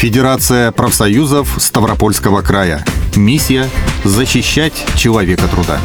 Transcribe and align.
Федерация 0.00 0.72
профсоюзов 0.72 1.56
Ставропольского 1.58 2.40
края. 2.40 2.86
Миссия– 3.16 3.68
защищать 4.04 4.72
человека 4.96 5.46
труда. 5.46 5.78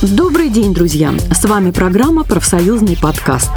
Добрый 0.00 0.48
день, 0.48 0.72
друзья! 0.72 1.12
С 1.30 1.44
вами 1.44 1.70
программа 1.70 2.24
«Профсоюзный 2.24 2.96
подкаст». 2.96 3.50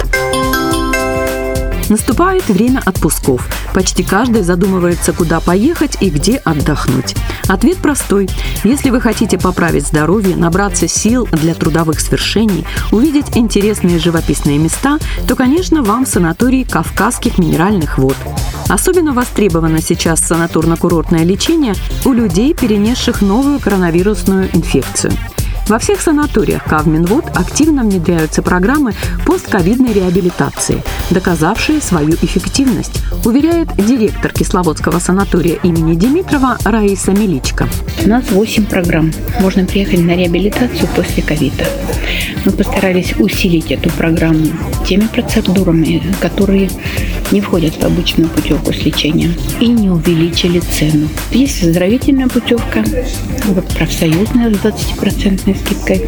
Наступает 1.92 2.48
время 2.48 2.80
отпусков. 2.86 3.46
Почти 3.74 4.02
каждый 4.02 4.44
задумывается, 4.44 5.12
куда 5.12 5.40
поехать 5.40 5.98
и 6.00 6.08
где 6.08 6.38
отдохнуть. 6.38 7.14
Ответ 7.48 7.76
простой. 7.76 8.30
Если 8.64 8.88
вы 8.88 8.98
хотите 8.98 9.36
поправить 9.36 9.88
здоровье, 9.88 10.34
набраться 10.34 10.88
сил 10.88 11.28
для 11.30 11.52
трудовых 11.52 12.00
свершений, 12.00 12.64
увидеть 12.92 13.36
интересные 13.36 13.98
живописные 13.98 14.56
места, 14.56 14.96
то, 15.28 15.36
конечно, 15.36 15.82
вам 15.82 16.06
санаторий 16.06 16.64
Кавказских 16.64 17.36
минеральных 17.36 17.98
вод. 17.98 18.16
Особенно 18.70 19.12
востребовано 19.12 19.82
сейчас 19.82 20.22
санаторно-курортное 20.22 21.24
лечение 21.24 21.74
у 22.06 22.14
людей, 22.14 22.54
перенесших 22.54 23.20
новую 23.20 23.60
коронавирусную 23.60 24.48
инфекцию. 24.56 25.12
Во 25.68 25.78
всех 25.78 26.00
санаториях 26.00 26.64
Кавминвод 26.64 27.24
активно 27.36 27.82
внедряются 27.82 28.42
программы 28.42 28.92
постковидной 29.24 29.92
реабилитации, 29.92 30.82
доказавшие 31.10 31.80
свою 31.80 32.14
эффективность, 32.14 33.00
уверяет 33.24 33.68
директор 33.76 34.32
Кисловодского 34.32 34.98
санатория 34.98 35.58
имени 35.62 35.94
Димитрова 35.94 36.58
Раиса 36.64 37.12
Миличка. 37.12 37.68
У 38.04 38.08
нас 38.08 38.30
8 38.30 38.66
программ. 38.66 39.12
Можно 39.40 39.64
приехать 39.64 40.00
на 40.00 40.16
реабилитацию 40.16 40.88
после 40.96 41.22
ковида. 41.22 41.64
Мы 42.44 42.52
постарались 42.52 43.14
усилить 43.18 43.70
эту 43.70 43.88
программу 43.90 44.48
теми 44.84 45.06
процедурами, 45.06 46.02
которые 46.20 46.70
не 47.32 47.40
входят 47.40 47.74
в 47.74 47.84
обычную 47.84 48.28
путевку 48.28 48.72
с 48.72 48.84
лечением 48.84 49.34
и 49.58 49.66
не 49.66 49.90
увеличили 49.90 50.60
цену. 50.60 51.08
Есть 51.32 51.62
оздоровительная 51.62 52.28
путевка, 52.28 52.84
вот 53.46 53.66
профсоюзная 53.68 54.52
с 54.52 54.56
20% 54.58 55.56
скидкой. 55.58 56.02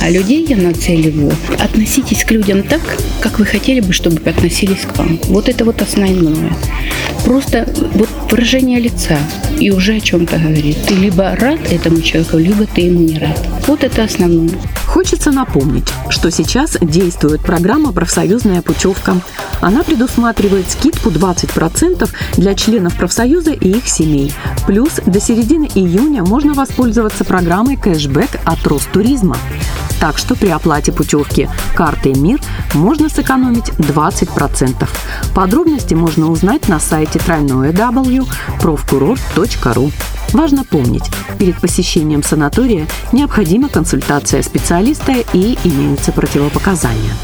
А 0.00 0.10
людей 0.10 0.44
я 0.48 0.56
нацеливаю. 0.56 1.32
Относитесь 1.58 2.24
к 2.24 2.30
людям 2.30 2.62
так, 2.62 2.80
как 3.20 3.38
вы 3.38 3.44
хотели 3.44 3.80
бы, 3.80 3.92
чтобы 3.92 4.18
относились 4.28 4.80
к 4.80 4.96
вам. 4.98 5.18
Вот 5.24 5.48
это 5.48 5.64
вот 5.64 5.82
основное. 5.82 6.56
Просто 7.24 7.68
вот 7.94 8.08
выражение 8.30 8.80
лица 8.80 9.18
и 9.60 9.70
уже 9.70 9.96
о 9.96 10.00
чем-то 10.00 10.38
говорит. 10.38 10.76
Ты 10.88 10.94
либо 10.94 11.36
рад 11.36 11.60
этому 11.70 12.00
человеку, 12.00 12.38
либо 12.38 12.66
ты 12.66 12.82
ему 12.82 13.00
не 13.00 13.18
рад. 13.18 13.38
Вот 13.66 13.84
это 13.84 14.04
основное. 14.04 14.58
Хочется 14.92 15.32
напомнить, 15.32 15.88
что 16.10 16.30
сейчас 16.30 16.76
действует 16.82 17.40
программа 17.40 17.92
«Профсоюзная 17.92 18.60
путевка». 18.60 19.14
Она 19.62 19.82
предусматривает 19.84 20.70
скидку 20.70 21.08
20% 21.08 22.10
для 22.36 22.54
членов 22.54 22.94
профсоюза 22.96 23.52
и 23.52 23.70
их 23.70 23.88
семей. 23.88 24.34
Плюс 24.66 25.00
до 25.06 25.18
середины 25.18 25.66
июня 25.74 26.22
можно 26.22 26.52
воспользоваться 26.52 27.24
программой 27.24 27.78
кэшбэк 27.78 28.38
от 28.44 28.66
Ростуризма. 28.66 29.38
Так 29.98 30.18
что 30.18 30.34
при 30.34 30.48
оплате 30.48 30.92
путевки 30.92 31.48
картой 31.74 32.12
МИР 32.12 32.42
можно 32.74 33.08
сэкономить 33.08 33.70
20%. 33.78 34.86
Подробности 35.34 35.94
можно 35.94 36.30
узнать 36.30 36.68
на 36.68 36.78
сайте 36.78 37.18
www.profkurort.ru. 37.18 39.92
Важно 40.32 40.64
помнить, 40.64 41.04
перед 41.42 41.60
посещением 41.60 42.22
санатория 42.22 42.86
необходима 43.10 43.68
консультация 43.68 44.42
специалиста 44.42 45.12
и 45.32 45.58
имеются 45.64 46.12
противопоказания. 46.12 47.14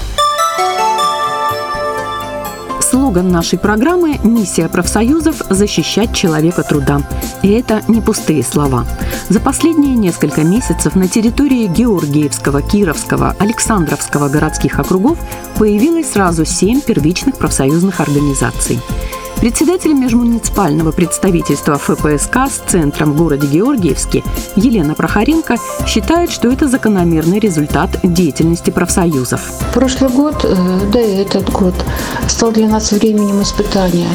Слоган 2.80 3.28
нашей 3.28 3.61
программы– 3.61 4.18
«Миссия 4.24 4.68
профсоюзов– 4.68 5.36
защищать 5.51 6.12
человека 6.17 6.64
труда». 6.64 7.01
И 7.42 7.51
это 7.51 7.80
не 7.86 8.01
пустые 8.01 8.42
слова. 8.42 8.89
За 9.28 9.39
последние 9.39 9.95
несколько 9.95 10.42
месяцев 10.42 10.96
на 10.96 11.07
территории 11.07 11.68
Георгиевского, 11.68 12.61
Кировского, 12.61 13.36
Александровского 13.39 14.28
городских 14.28 14.80
округов 14.80 15.17
появилось 15.57 16.11
сразу 16.11 16.45
семь 16.45 16.80
первичных 16.80 17.39
профсоюзных 17.39 18.01
организаций. 18.01 18.80
Председатель 19.41 19.93
межмуниципального 19.93 20.91
представительства 20.91 21.79
ФПСК 21.79 22.49
с 22.51 22.61
центром 22.67 23.13
в 23.13 23.17
городе 23.17 23.47
Георгиевске 23.47 24.25
Елена 24.57 24.97
Прохоренко 24.97 25.59
считает, 25.87 26.33
что 26.33 26.49
это 26.49 26.67
закономерный 26.67 27.39
результат 27.39 28.01
деятельности 28.03 28.71
профсоюзов. 28.71 29.41
Прошлый 29.73 30.11
год, 30.11 30.41
э, 30.43 30.81
да 30.93 31.01
и 31.01 31.19
этот 31.19 31.53
год 31.53 31.75
стал 32.27 32.51
для 32.51 32.67
нас 32.67 32.91
временем 32.91 33.41
испытания. 33.41 34.09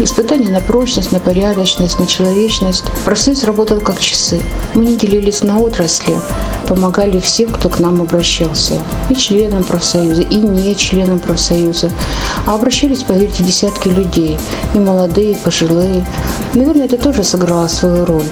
Испытания 0.00 0.50
на 0.50 0.60
прочность, 0.60 1.12
на 1.12 1.20
порядочность, 1.20 2.00
на 2.00 2.06
человечность. 2.06 2.84
Профсоюз 3.04 3.44
работал 3.44 3.80
как 3.80 4.00
часы. 4.00 4.40
Мы 4.74 4.86
не 4.86 4.96
делились 4.96 5.42
на 5.44 5.60
отрасли, 5.60 6.16
помогали 6.66 7.20
всем, 7.20 7.50
кто 7.50 7.68
к 7.68 7.78
нам 7.78 8.02
обращался. 8.02 8.82
И 9.08 9.14
членам 9.14 9.62
профсоюза, 9.62 10.22
и 10.22 10.36
не 10.36 10.74
членам 10.74 11.20
профсоюза. 11.20 11.92
А 12.44 12.54
обращались, 12.54 13.04
поверьте, 13.04 13.44
десятки 13.44 13.88
людей 13.88 14.36
и 14.74 14.78
молодые, 14.78 15.32
и 15.32 15.36
пожилые. 15.36 16.04
Наверное, 16.54 16.86
это 16.86 16.98
тоже 16.98 17.22
сыграло 17.22 17.68
свою 17.68 18.04
роль, 18.04 18.26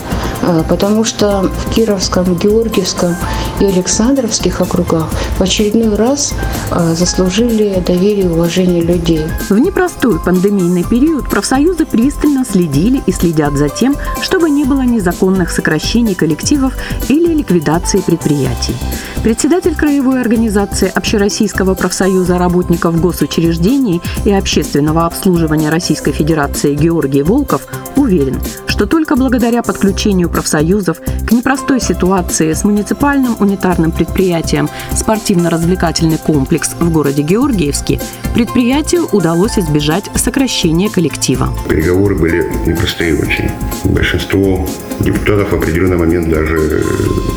потому 0.69 1.04
что 1.04 1.42
в 1.42 1.75
Кировском, 1.75 2.36
Георгиевском 2.36 3.14
и 3.60 3.64
Александровских 3.64 4.60
округах 4.60 5.08
в 5.38 5.42
очередной 5.42 5.94
раз 5.94 6.34
а, 6.70 6.94
заслужили 6.94 7.82
доверие 7.86 8.25
и 8.25 8.28
уважение 8.28 8.82
людей. 8.82 9.25
В 9.48 9.58
непростой 9.58 10.19
пандемийный 10.20 10.84
период 10.84 11.28
профсоюзы 11.28 11.86
пристально 11.86 12.44
следили 12.44 13.02
и 13.06 13.12
следят 13.12 13.56
за 13.56 13.69
тем, 13.69 13.97
чтобы 14.20 14.50
не 14.50 14.64
было 14.64 14.82
незаконных 14.82 15.50
сокращений 15.50 16.14
коллективов 16.14 16.75
или 17.08 17.32
ликвидации 17.32 17.98
предприятий. 17.98 18.75
Председатель 19.22 19.76
Краевой 19.76 20.20
организации 20.20 20.91
Общероссийского 20.92 21.75
профсоюза 21.75 22.38
работников 22.38 23.00
госучреждений 23.00 24.00
и 24.25 24.32
общественного 24.32 25.06
обслуживания 25.06 25.70
Российской 25.70 26.12
Федерации 26.12 26.75
Георгий 26.75 27.22
Волков 27.22 27.62
уверен, 27.97 28.41
что 28.72 28.86
только 28.86 29.16
благодаря 29.16 29.62
подключению 29.62 30.30
профсоюзов 30.30 30.98
к 30.98 31.30
непростой 31.30 31.78
ситуации 31.78 32.54
с 32.54 32.64
муниципальным 32.64 33.36
унитарным 33.38 33.92
предприятием 33.92 34.66
спортивно-развлекательный 34.96 36.16
комплекс 36.16 36.70
в 36.80 36.90
городе 36.90 37.20
Георгиевске 37.20 38.00
предприятию 38.34 39.06
удалось 39.12 39.58
избежать 39.58 40.04
сокращения 40.14 40.88
коллектива. 40.88 41.50
Переговоры 41.68 42.14
были 42.14 42.50
непростые 42.66 43.14
очень. 43.14 43.50
Большинство 43.84 44.66
депутатов 45.00 45.52
в 45.52 45.54
определенный 45.54 45.98
момент 45.98 46.30
даже 46.30 46.56
э, 46.56 46.82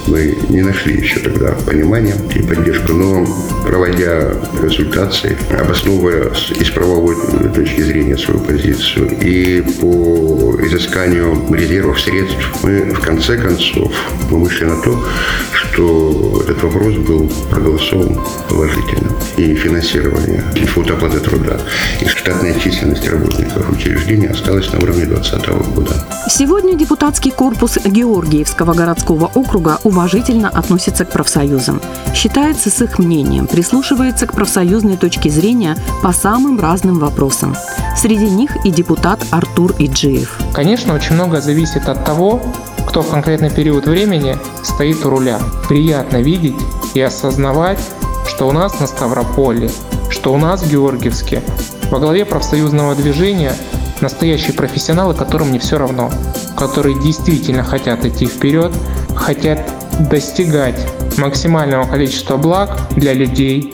мы 0.08 0.38
не 0.48 0.62
нашли 0.62 1.02
еще 1.02 1.20
тогда 1.20 1.52
понимания 1.66 2.16
и 2.34 2.42
поддержку. 2.42 2.94
Но 2.94 3.26
проводя 3.66 4.32
консультации, 4.58 5.36
обосновывая 5.52 6.32
из 6.58 6.70
правовой 6.70 7.18
точки 7.54 7.82
зрения 7.82 8.18
свою 8.18 8.40
позицию 8.40 9.10
и 9.20 9.62
по 9.82 10.56
изысканию 10.62 11.25
резервов 11.54 12.00
средств, 12.00 12.38
мы 12.64 12.94
в 12.94 13.00
конце 13.02 13.38
концов 13.38 13.92
мы 14.30 14.40
вышли 14.40 14.66
на 14.66 14.82
то, 14.82 15.04
что 15.52 16.42
этот 16.44 16.64
вопрос 16.64 16.96
был 16.96 17.32
проголосован 17.50 18.20
положительно. 18.50 19.10
И 19.38 19.54
финансирование 19.56 20.44
и 20.56 20.66
фонд 20.66 20.92
оплаты 20.92 21.20
труда, 21.20 21.60
и 22.02 22.08
штатная 22.08 22.58
численность 22.60 23.08
работников 23.08 23.70
учреждения 23.70 24.30
осталась 24.30 24.72
на 24.72 24.80
уровне 24.80 25.06
2020 25.06 25.76
года. 25.76 25.94
Сегодня 26.30 26.76
депутатский 26.76 27.32
корпус 27.32 27.78
Георгиевского 27.78 28.74
городского 28.74 29.32
округа 29.34 29.80
уважительно 29.84 30.50
относится 30.50 31.06
к 31.06 31.12
профсоюзам. 31.12 31.82
Считается 32.14 32.70
с 32.70 32.82
их 32.82 32.98
мнением, 33.00 33.48
прислушивается 33.48 34.28
к 34.28 34.34
профсоюзной 34.34 34.98
точке 34.98 35.30
зрения 35.30 35.78
по 36.02 36.14
самым 36.14 36.60
разным 36.60 37.00
вопросам. 37.00 37.56
Среди 37.96 38.30
них 38.30 38.66
и 38.66 38.72
депутат 38.72 39.26
Артур 39.32 39.74
Иджиев. 39.80 40.38
Конечно, 40.54 40.94
очень 40.94 41.16
много 41.16 41.42
зависит 41.42 41.90
от 41.90 42.04
того, 42.06 42.42
кто 42.88 43.02
в 43.02 43.10
конкретный 43.10 43.50
период 43.50 43.88
времени 43.88 44.38
стоит 44.64 45.06
у 45.06 45.10
руля. 45.10 45.40
Приятно 45.68 46.18
видеть 46.18 46.56
и 46.94 47.02
осознавать, 47.02 47.80
что 48.28 48.48
у 48.48 48.52
нас 48.52 48.80
на 48.80 48.88
Ставрополе, 48.88 49.70
что 50.10 50.34
у 50.34 50.38
нас 50.38 50.62
в 50.62 50.70
Георгиевске 50.70 51.42
во 51.90 52.00
главе 52.00 52.26
профсоюзного 52.26 52.96
движения 52.96 53.54
настоящие 54.02 54.54
профессионалы, 54.54 55.14
которым 55.14 55.52
не 55.52 55.60
все 55.60 55.78
равно, 55.78 56.12
которые 56.58 57.00
действительно 57.02 57.64
хотят 57.64 58.06
идти 58.06 58.26
вперед, 58.26 58.74
хотят 59.16 59.62
достигать 60.10 60.80
максимального 61.18 61.86
количества 61.86 62.38
благ 62.38 62.78
для 62.92 63.14
людей, 63.14 63.74